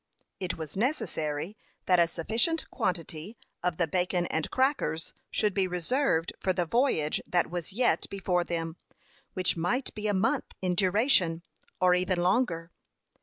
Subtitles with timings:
[0.39, 1.55] It was necessary
[1.85, 7.21] that a sufficient quantity of the bacon and crackers should be reserved for the voyage
[7.27, 8.77] that was yet before them,
[9.33, 11.43] which might be a month in duration,
[11.79, 12.71] or even longer.